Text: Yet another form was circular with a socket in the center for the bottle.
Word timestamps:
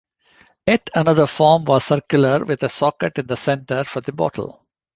Yet 0.65 0.89
another 0.95 1.27
form 1.27 1.65
was 1.65 1.83
circular 1.83 2.43
with 2.43 2.63
a 2.63 2.69
socket 2.69 3.19
in 3.19 3.27
the 3.27 3.37
center 3.37 3.83
for 3.83 4.01
the 4.01 4.11
bottle. 4.11 4.65